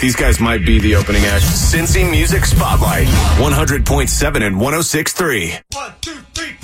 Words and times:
These 0.00 0.16
guys 0.16 0.40
might 0.40 0.64
be 0.66 0.78
the 0.80 0.96
opening 0.96 1.24
act. 1.24 1.44
Cincy 1.44 2.08
Music 2.10 2.44
Spotlight, 2.44 3.06
100.7 3.06 4.46
and 4.46 4.56
106.3. 4.56 5.62
One, 5.72 5.92
two, 6.00 6.12
three, 6.34 6.56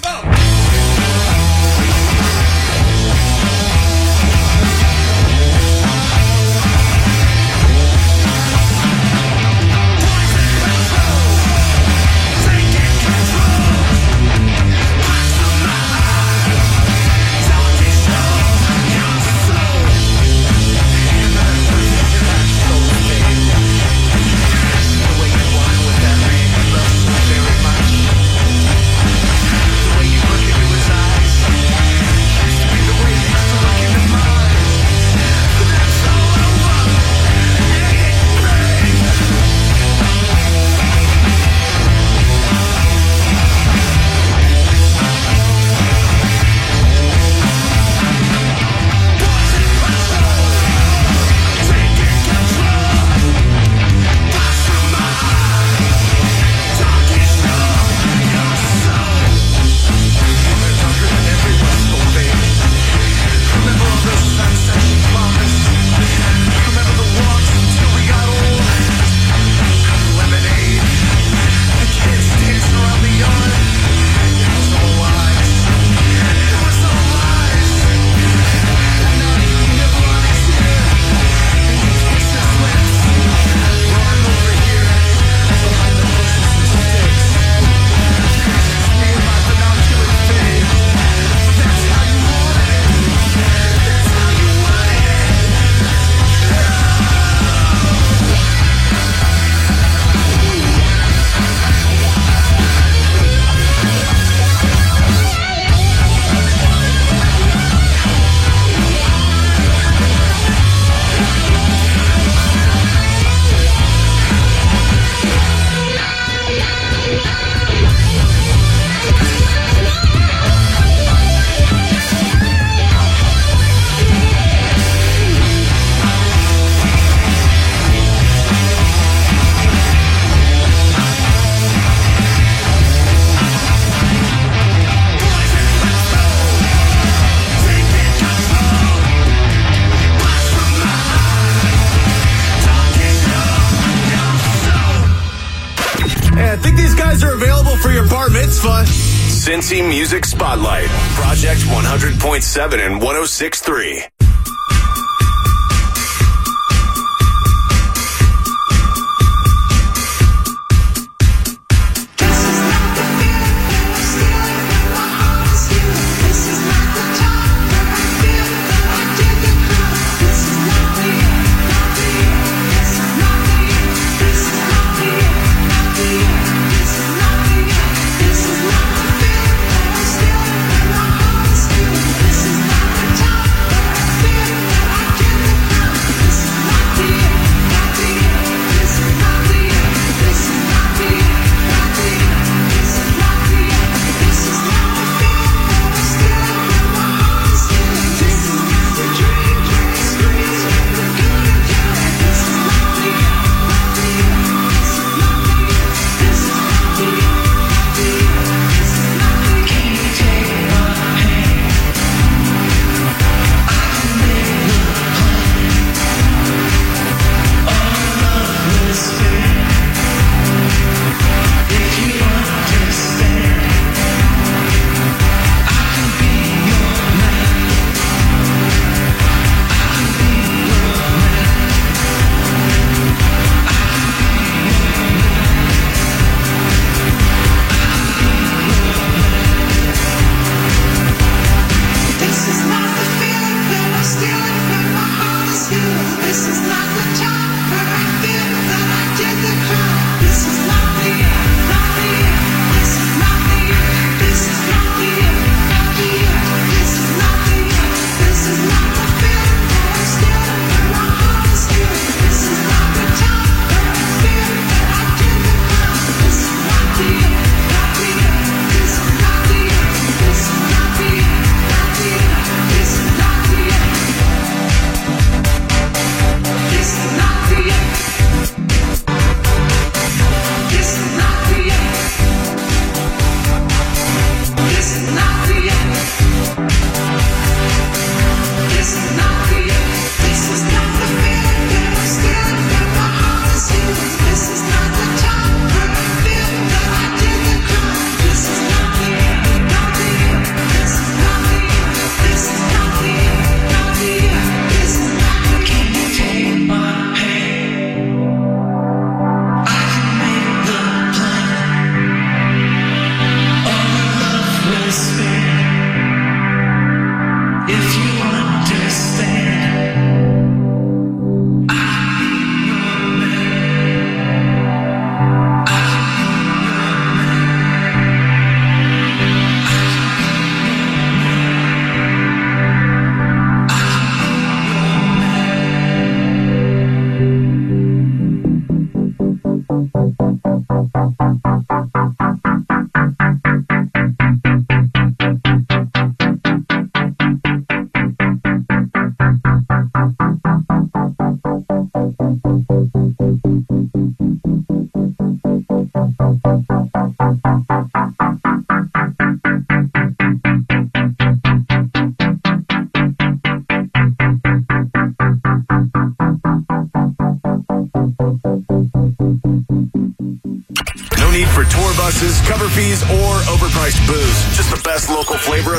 100.7 152.50 152.84
and 152.84 153.00
106.3. 153.00 154.09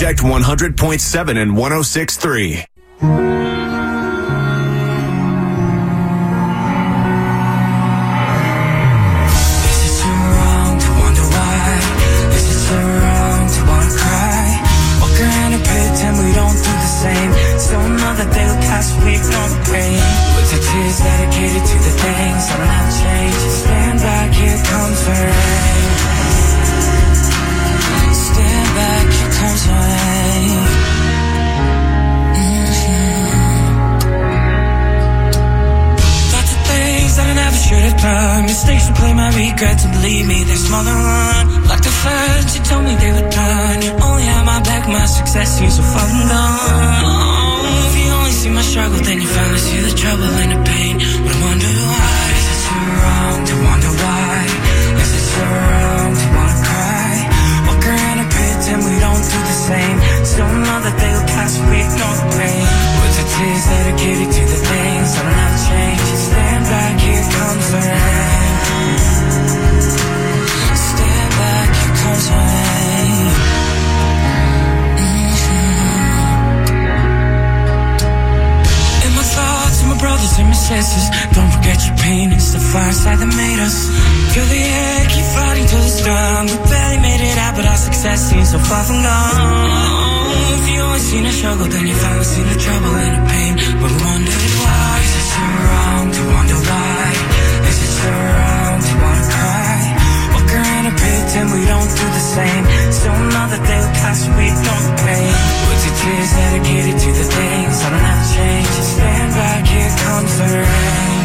Project 0.00 0.22
100.7 0.22 1.36
and 1.36 1.52
106.3. 1.52 3.29
sisters. 80.70 81.06
Don't 81.34 81.50
forget 81.50 81.78
your 81.86 81.96
pain, 81.98 82.30
it's 82.30 82.54
the 82.54 82.62
fire 82.62 82.94
fireside 82.94 83.18
that 83.18 83.32
made 83.34 83.58
us. 83.58 83.76
Feel 84.32 84.46
the 84.46 84.62
air, 84.62 84.98
keep 85.10 85.26
fighting 85.34 85.66
till 85.66 85.82
it's 85.82 86.02
done. 86.06 86.46
We 86.46 86.56
barely 86.70 87.00
made 87.02 87.22
it 87.26 87.36
out, 87.42 87.54
but 87.58 87.66
our 87.66 87.80
success 87.88 88.18
seems 88.30 88.48
so 88.54 88.58
far 88.58 88.82
from 88.86 89.02
gone. 89.02 90.30
If 90.54 90.64
you 90.70 90.78
always 90.86 91.06
seen 91.10 91.26
a 91.26 91.32
struggle, 91.34 91.66
then 91.66 91.84
you 91.90 91.96
finally 91.98 92.28
seen 92.34 92.46
the 92.46 92.58
trouble 92.66 92.92
and 93.02 93.12
the 93.18 93.22
pain. 93.34 93.52
But 93.82 93.90
we 93.90 93.98
wondered 94.06 94.44
why. 94.62 94.94
Is 95.06 95.14
it 95.18 95.26
so 95.34 95.42
wrong 95.66 96.04
to 96.16 96.22
wonder 96.34 96.58
why? 96.70 97.02
Is 97.70 97.78
it 97.86 97.92
so 97.98 98.10
wrong 98.14 98.76
to 98.86 98.92
wanna 99.02 99.26
cry? 99.34 99.78
Walk 100.38 100.50
around 100.54 100.84
and 100.86 100.96
pretend 101.02 101.46
we 101.50 101.62
don't 101.66 101.90
do 101.98 102.06
the 102.18 102.24
same. 102.36 102.62
Still 102.94 103.18
that 103.50 103.62
they 103.66 103.78
will 103.82 103.94
pass, 103.98 104.20
we 104.38 104.46
don't 104.66 104.90
pay. 105.02 105.49
With 106.00 106.32
dedicated 106.32 106.96
to 106.96 107.10
the 107.12 107.26
things 107.28 107.76
I 107.84 107.90
don't 107.92 108.00
have 108.00 108.24
to 108.24 108.28
change. 108.32 108.72
Stand 108.80 109.30
back, 109.36 109.68
here 109.68 109.92
comes 110.00 110.32
the 110.40 110.48
rain. 110.48 111.20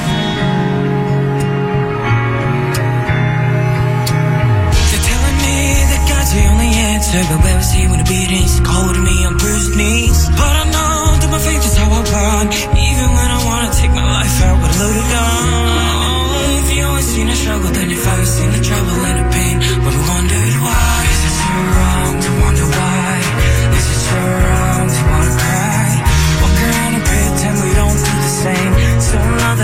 They're 4.91 5.05
telling 5.07 5.37
me 5.47 5.79
that 5.79 6.01
God's 6.11 6.31
the 6.35 6.43
only 6.51 6.71
answer, 6.91 7.23
but 7.23 7.39
where 7.39 7.55
was 7.55 7.71
he 7.71 7.87
when 7.87 8.03
the 8.03 8.09
beatings 8.11 8.59
cold 8.67 8.99
me 8.99 9.15
on 9.23 9.39
bruised 9.39 9.79
knees? 9.79 10.27
But 10.35 10.53
I 10.59 10.67
know 10.67 11.23
that 11.23 11.29
my 11.31 11.39
faith 11.39 11.63
is 11.63 11.79
how 11.79 11.87
I 11.87 12.03
run, 12.11 12.51
even 12.75 13.07
when 13.15 13.29
I 13.31 13.39
wanna 13.47 13.71
take 13.79 13.95
my 13.95 14.03
life 14.03 14.35
out 14.43 14.59
with 14.59 14.75
a 14.75 14.79
loaded 14.83 15.07
gun. 15.07 16.67
If 16.67 16.75
you 16.75 16.83
always 16.83 17.07
seen 17.07 17.31
a 17.31 17.35
struggle, 17.35 17.71
then 17.71 17.87
you 17.89 17.95
finally 17.95 18.27
seen 18.27 18.51
the 18.51 18.59
trouble 18.59 18.99
and 19.07 19.23
the 19.23 19.27
pain. 19.31 19.55
But 19.87 19.94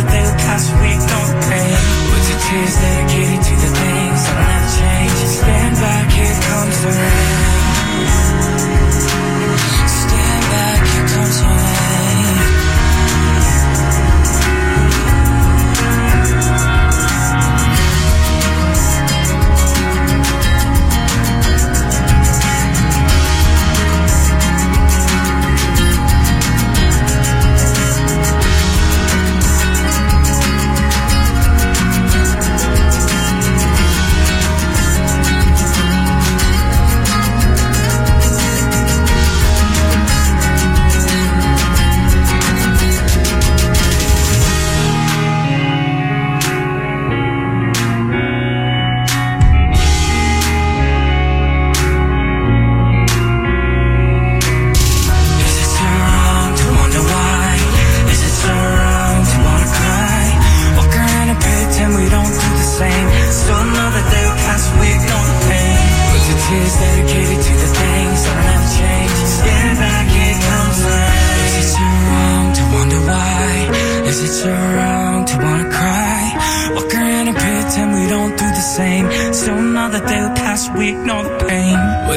That 0.02 0.24
will 0.26 0.34
pass, 0.42 0.66
we 0.82 0.92
don't 0.98 1.34
pay. 1.46 1.70
With 2.12 2.26
your 2.30 2.40
tears 2.42 2.76
dedicated 2.82 3.42
to 3.48 3.54
the 3.62 3.72
things 3.78 4.20
that 4.26 4.36
will 4.38 4.50
not 4.50 4.66
change. 4.78 5.20
Stand 5.30 5.76
back, 5.78 6.06
here 6.12 6.38
comes 6.42 6.78
the 6.82 6.90
rain. 6.90 7.38
Stand 9.88 10.44
back, 10.52 10.80
here 10.90 11.08
comes 11.08 11.38
the 11.40 11.48
rain. 11.48 11.71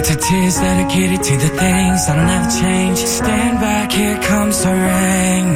Your 0.08 0.18
tears 0.18 0.56
dedicated 0.56 1.22
to 1.22 1.36
the 1.36 1.48
things 1.48 2.06
that 2.06 2.16
will 2.16 2.26
never 2.26 2.50
change. 2.50 2.98
Stand 2.98 3.60
back, 3.60 3.92
here 3.92 4.20
comes 4.20 4.62
the 4.62 4.70
rain. 4.70 5.46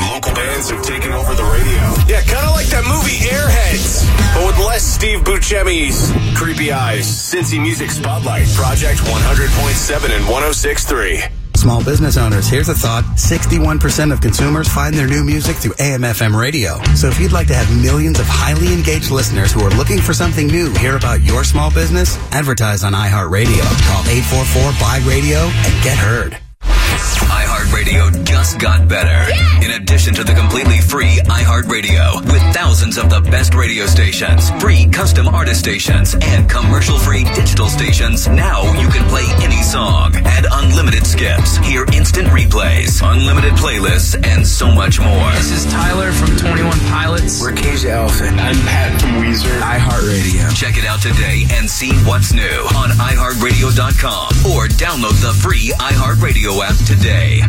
Local 0.00 0.32
bands 0.34 0.70
have 0.70 0.82
taken 0.82 1.12
over 1.12 1.34
the 1.34 1.42
radio. 1.42 1.82
Yeah, 2.06 2.22
kind 2.22 2.46
of 2.46 2.54
like 2.54 2.66
that 2.68 2.84
movie 2.86 3.20
Airheads, 3.26 4.06
but 4.34 4.46
with 4.46 4.58
less 4.66 4.84
Steve 4.84 5.24
Buscemi's 5.24 6.12
creepy 6.38 6.72
eyes. 6.72 7.06
Cincy 7.06 7.60
Music 7.60 7.90
Spotlight, 7.90 8.46
Project 8.54 9.00
100.7 9.00 10.16
and 10.16 10.24
106.3. 10.24 11.33
Small 11.64 11.82
business 11.82 12.18
owners, 12.18 12.46
here's 12.46 12.68
a 12.68 12.74
thought. 12.74 13.04
61% 13.16 14.12
of 14.12 14.20
consumers 14.20 14.68
find 14.68 14.94
their 14.94 15.06
new 15.06 15.24
music 15.24 15.56
through 15.56 15.72
AM/FM 15.78 16.38
radio. 16.38 16.78
So 16.94 17.08
if 17.08 17.18
you'd 17.18 17.32
like 17.32 17.46
to 17.46 17.54
have 17.54 17.82
millions 17.82 18.20
of 18.20 18.26
highly 18.28 18.74
engaged 18.74 19.10
listeners 19.10 19.50
who 19.50 19.64
are 19.64 19.70
looking 19.70 19.98
for 19.98 20.12
something 20.12 20.46
new 20.46 20.70
hear 20.74 20.94
about 20.94 21.22
your 21.22 21.42
small 21.42 21.70
business, 21.70 22.18
advertise 22.32 22.84
on 22.84 22.92
iHeartRadio. 22.92 23.64
Call 23.88 24.04
844-BUY-RADIO 24.04 25.40
and 25.40 25.82
get 25.82 25.96
heard. 25.96 26.36
iHeartRadio 26.60 28.26
just 28.44 28.60
got 28.60 28.86
better. 28.86 29.32
In 29.64 29.70
addition 29.80 30.12
to 30.14 30.22
the 30.22 30.34
completely 30.34 30.78
free 30.78 31.16
iHeartRadio 31.24 32.20
with 32.30 32.42
thousands 32.52 32.98
of 32.98 33.08
the 33.08 33.20
best 33.30 33.54
radio 33.54 33.86
stations, 33.86 34.50
free 34.60 34.86
custom 34.86 35.28
artist 35.28 35.60
stations, 35.60 36.14
and 36.20 36.50
commercial 36.50 36.98
free 36.98 37.24
digital 37.34 37.68
stations, 37.68 38.28
now 38.28 38.60
you 38.78 38.88
can 38.88 39.08
play 39.08 39.24
any 39.40 39.62
song, 39.62 40.12
add 40.28 40.44
unlimited 40.50 41.06
skips, 41.06 41.56
hear 41.58 41.86
instant 41.94 42.28
replays, 42.28 43.00
unlimited 43.00 43.54
playlists, 43.54 44.12
and 44.26 44.46
so 44.46 44.70
much 44.70 45.00
more. 45.00 45.30
This 45.40 45.50
is 45.50 45.72
Tyler 45.72 46.12
from 46.12 46.36
21 46.36 46.70
Pilots. 46.92 47.40
We're 47.40 47.52
Cage 47.52 47.86
Elephant. 47.86 48.38
I'm 48.38 48.60
Pat 48.68 49.00
from 49.00 49.24
Weezer. 49.24 49.56
iHeartRadio. 49.60 50.54
Check 50.54 50.76
it 50.76 50.84
out 50.84 51.00
today 51.00 51.46
and 51.52 51.70
see 51.70 51.92
what's 52.04 52.34
new 52.34 52.60
on 52.76 52.90
iHeartRadio.com 52.90 54.52
or 54.52 54.68
download 54.76 55.16
the 55.24 55.32
free 55.40 55.72
iHeartRadio 55.80 56.60
app 56.60 56.76
today. 56.84 57.40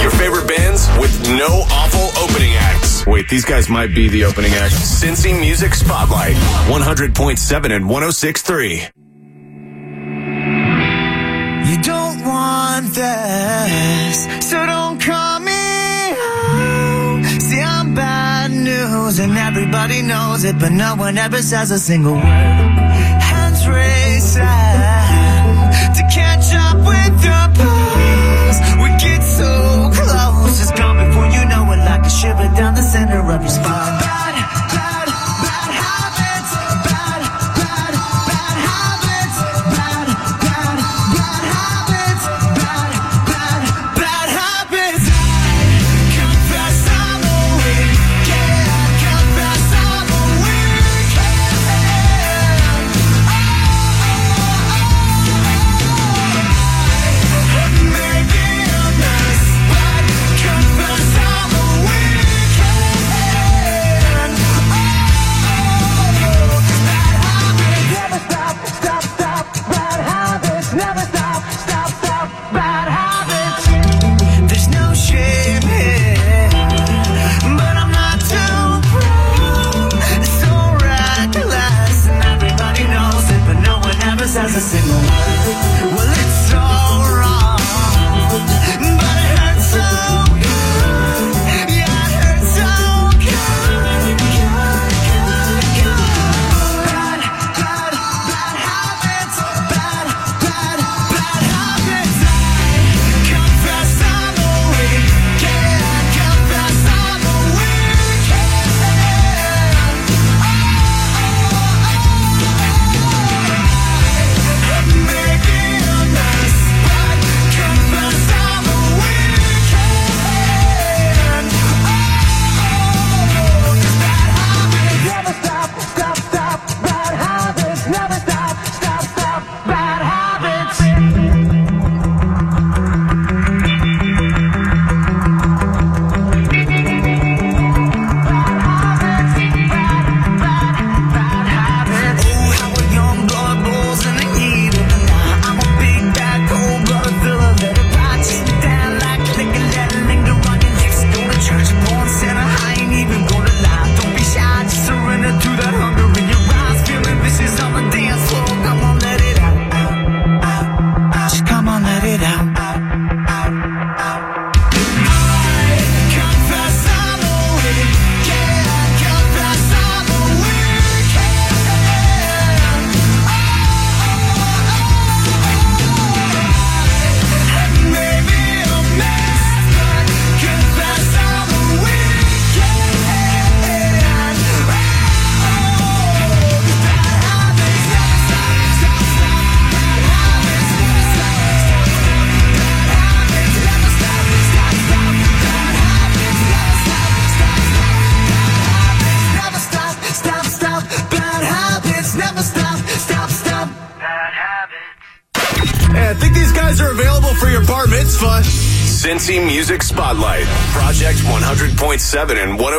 Your 0.00 0.10
favorite 0.10 0.48
bands 0.48 0.88
with 0.98 1.28
no 1.28 1.64
awful 1.70 2.10
opening 2.22 2.54
acts. 2.54 3.06
Wait, 3.06 3.28
these 3.28 3.44
guys 3.44 3.68
might 3.68 3.94
be 3.94 4.08
the 4.08 4.24
opening 4.24 4.52
act. 4.54 4.74
Cincy 4.74 5.38
Music 5.38 5.74
Spotlight, 5.74 6.36
100.7 6.68 7.74
and 7.74 7.84
106.3. 7.84 8.90
You 11.70 11.82
don't 11.82 12.24
want 12.24 12.94
this, 12.94 14.48
so 14.48 14.64
don't 14.66 15.00
call 15.00 15.40
me 15.40 15.52
out. 15.52 17.40
See, 17.40 17.60
I'm 17.60 17.94
bad 17.94 18.50
news, 18.50 19.18
and 19.18 19.36
everybody 19.36 20.02
knows 20.02 20.44
it, 20.44 20.58
but 20.58 20.72
no 20.72 20.94
one 20.96 21.18
ever 21.18 21.42
says 21.42 21.70
a 21.70 21.78
single 21.78 22.14
word. 22.14 22.22
Hands 22.22 23.68
raised. 23.68 24.65
down 32.56 32.74
the 32.74 32.82
center 32.82 33.20
of 33.20 33.42
your 33.42 33.50
spine. 33.50 34.05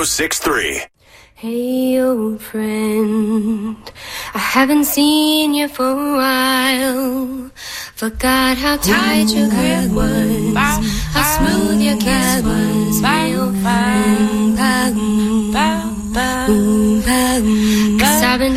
1063. 0.08 0.86
Hey, 1.36 2.02
old 2.02 2.42
friend, 2.42 3.76
I 4.34 4.40
haven't 4.40 4.86
seen 4.86 5.54
you 5.54 5.68
for 5.68 5.84
a 5.84 6.16
while. 6.16 7.52
Forgot 7.96 8.58
how 8.58 8.78
tight 8.78 9.28
your 9.28 9.50
grip 9.50 9.92
was, 9.92 10.56
how 10.56 11.24
smooth 11.38 11.82
your 11.82 11.98
kiss 11.98 12.42
was. 12.42 13.02
Feel 13.02 13.52
fine. 13.62 14.08
Cause 18.00 18.24
I've 18.24 18.40
been 18.40 18.56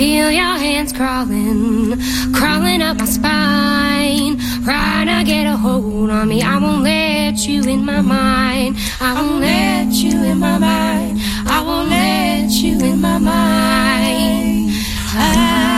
feel 0.00 0.30
your 0.30 0.56
hands 0.56 0.94
crawling, 0.94 1.94
crawling 2.32 2.80
up 2.80 2.96
my 2.96 3.04
spine, 3.04 4.38
trying 4.64 5.08
to 5.08 5.22
get 5.30 5.44
a 5.46 5.54
hold 5.54 6.08
on 6.08 6.26
me. 6.26 6.40
I 6.40 6.56
won't 6.56 6.84
let 6.84 7.46
you 7.46 7.62
in 7.64 7.84
my 7.84 8.00
mind. 8.00 8.76
I 8.98 9.12
won't 9.20 9.42
let 9.42 9.92
you 9.92 10.22
in 10.24 10.38
my 10.38 10.56
mind. 10.56 11.18
I 11.46 11.60
won't 11.60 11.90
let 11.90 12.50
you 12.50 12.78
in 12.80 12.98
my 13.02 13.18
mind. 13.18 14.70
I, 15.12 15.76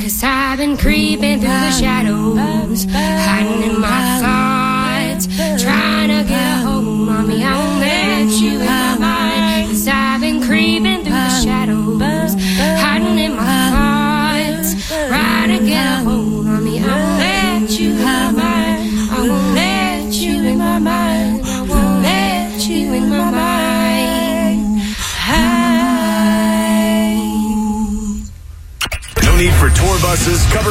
cause 0.00 0.22
I've 0.24 0.56
been 0.56 0.78
creeping 0.78 1.40
through 1.40 1.60
the 1.66 1.70
shadows, 1.70 2.86
hiding 3.28 3.62
in 3.68 3.78
my 3.78 4.00
thoughts, 4.22 5.26
trying 5.62 6.08
to 6.08 6.26
get 6.26 6.62
a 6.62 6.66
hold 6.66 7.10
on 7.10 7.28
me. 7.28 7.44
I 7.44 7.58
won't 7.58 7.80
let 7.80 8.30
you 8.40 8.60
in 8.62 8.73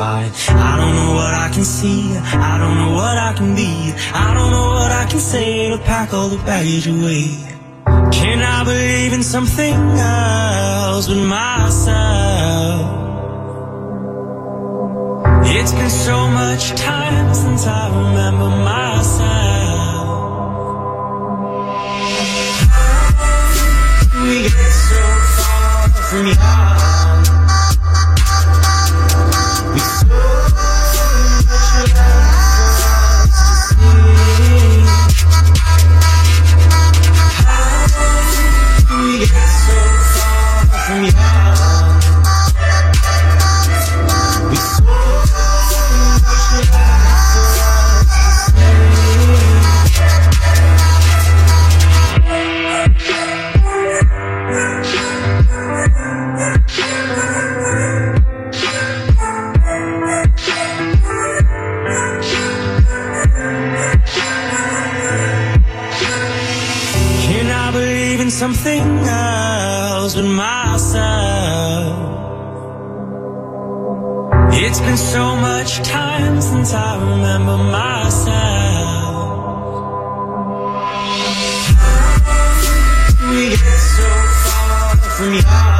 fight? 0.00 0.32
I 0.48 0.72
don't 0.80 0.94
know 0.98 1.12
what 1.20 1.34
I 1.44 1.48
can 1.54 1.66
see. 1.78 2.16
I 2.50 2.56
don't 2.60 2.76
know 2.80 2.92
what 3.00 3.16
I 3.28 3.34
can 3.38 3.54
be. 3.54 3.72
I 4.26 4.28
don't 4.36 4.50
know 4.56 4.68
what 4.78 4.92
I 5.02 5.04
can 5.10 5.20
say 5.20 5.68
to 5.72 5.78
pack 5.90 6.14
all 6.14 6.30
the 6.34 6.42
baggage 6.50 6.86
away. 6.94 7.26
Can 8.18 8.38
I 8.56 8.64
believe 8.64 9.12
in 9.12 9.22
something 9.22 9.74
else 9.98 11.06
but 11.10 11.22
myself? 11.38 12.80
It's 15.56 15.72
been 15.78 15.94
so 16.08 16.18
much 16.40 16.64
time 16.90 17.34
since 17.34 17.62
I 17.66 17.82
remember 18.00 18.48
myself. 18.72 20.08
We 24.22 24.36
get 24.48 24.72
so 24.88 25.02
far 25.36 25.88
from 26.08 26.26
y'all. 26.26 26.69
Something 68.30 68.80
else 68.80 70.14
but 70.14 70.24
myself? 70.24 72.10
It's 74.52 74.80
been 74.80 74.96
so 74.96 75.36
much 75.36 75.78
time 75.80 76.40
since 76.40 76.72
I 76.72 76.96
remember 76.96 77.56
myself. 77.56 78.70
We 83.30 83.50
get 83.50 83.78
so 83.96 84.08
far 84.44 84.96
from 85.16 85.34
y'all. 85.34 85.79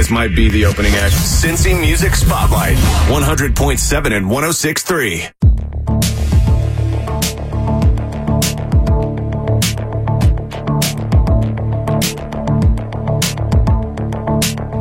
guys 0.00 0.10
might 0.10 0.34
be 0.34 0.48
the 0.48 0.64
opening 0.64 0.94
act. 0.94 1.12
Cincy 1.12 1.78
Music 1.78 2.14
Spotlight, 2.14 2.76
100.7 3.08 4.16
and 4.16 4.26
106.3. 4.26 5.30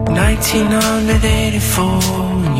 Nineteen 0.10 0.68
hundred 0.68 1.26
eighty-four, 1.26 2.00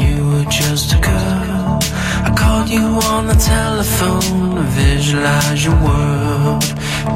you 0.04 0.16
were 0.30 0.46
just 0.52 0.94
a 0.94 1.00
girl. 1.00 1.80
I 2.28 2.36
called 2.38 2.70
you 2.70 2.84
on 2.84 3.28
the 3.28 3.36
telephone 3.36 4.56
to 4.56 4.64
visualize 4.64 5.64
your 5.64 5.76
world. 5.76 6.64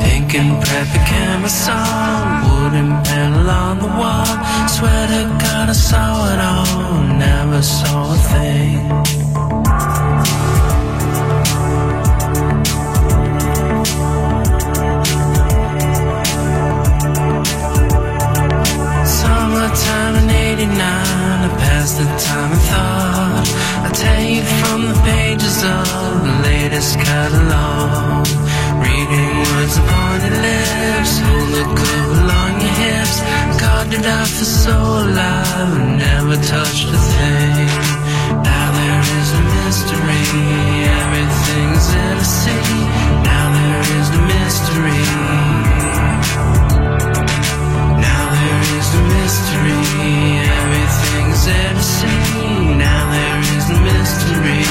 Pink 0.01 0.35
and 0.35 0.63
preppy 0.63 1.05
camera 1.05 1.49
song, 1.49 2.42
wooden 2.63 2.91
panel 3.03 3.49
on 3.49 3.79
the 3.79 3.91
wall. 3.99 4.25
Swear 4.75 5.03
to 5.13 5.23
God, 5.43 5.69
I 5.69 5.77
saw 5.89 6.11
it 6.33 6.39
all. 6.51 7.03
Never 7.27 7.61
saw 7.61 8.13
a 8.13 8.19
thing. 8.31 8.77
Summertime 19.19 20.15
in 20.21 20.29
89, 20.29 20.79
I 21.47 21.51
passed 21.63 21.97
the 21.99 22.05
time 22.27 22.51
and 22.55 22.63
thought. 22.69 23.47
I 23.87 23.89
tell 24.03 24.23
you 24.35 24.43
from 24.59 24.79
the 24.89 24.97
pages 25.11 25.57
of 25.75 26.13
the 26.25 26.35
latest 26.49 26.97
catalog. 26.99 28.52
Reading 28.83 29.31
words 29.47 29.75
upon 29.77 30.15
your 30.25 30.37
lips, 30.47 31.13
hold 31.25 31.49
the 31.57 31.65
glue 31.79 32.09
along 32.21 32.53
your 32.63 32.75
hips. 32.83 33.17
Carved 33.61 33.93
it 33.93 34.05
out 34.05 34.27
for 34.27 34.45
so 34.45 34.75
alive 34.75 35.43
never 35.97 36.35
touched 36.37 36.87
a 36.89 36.99
thing. 37.15 37.67
Now 38.43 38.67
there 38.79 39.03
is 39.19 39.29
a 39.39 39.43
mystery, 39.55 40.25
everything's 41.01 41.87
in 42.03 42.15
a 42.17 42.27
sea. 42.39 42.73
Now 43.29 43.45
there 43.57 43.83
is 43.97 44.07
a 44.09 44.21
mystery. 44.33 45.03
Now 48.07 48.25
there 48.37 48.61
is 48.77 48.87
a 48.99 49.03
mystery, 49.15 49.83
everything's 50.59 51.43
in 51.47 51.75
a 51.75 51.85
sea. 51.95 52.75
Now 52.85 53.03
there 53.15 53.39
is 53.55 53.65
a 53.69 53.79
mystery. 53.89 54.63